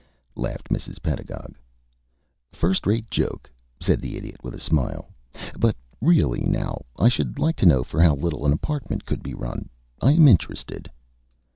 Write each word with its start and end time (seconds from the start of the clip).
"Hee 0.01 0.07
hee!" 0.07 0.41
laughed 0.47 0.69
Mrs. 0.69 0.99
Pedagog. 1.03 1.55
"First 2.53 2.87
rate 2.87 3.11
joke," 3.11 3.51
said 3.79 4.01
the 4.01 4.17
Idiot, 4.17 4.43
with 4.43 4.55
a 4.55 4.59
smile. 4.59 5.11
"But 5.59 5.75
really, 6.01 6.41
now, 6.41 6.85
I 6.97 7.07
should 7.07 7.37
like 7.37 7.57
to 7.57 7.67
know 7.67 7.83
for 7.83 8.01
how 8.01 8.15
little 8.15 8.43
an 8.47 8.51
apartment 8.51 9.05
could 9.05 9.21
be 9.21 9.35
run. 9.35 9.69
I 10.01 10.13
am 10.13 10.27
interested." 10.27 10.89